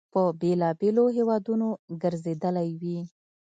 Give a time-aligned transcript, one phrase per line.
[0.13, 1.67] په بېلابېلو هیوادونو
[2.01, 2.99] ګرځېدلی وي.